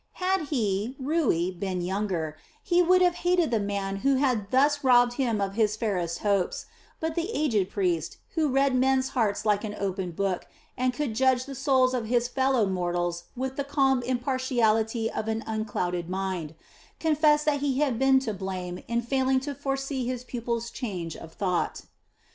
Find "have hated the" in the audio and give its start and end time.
3.03-3.59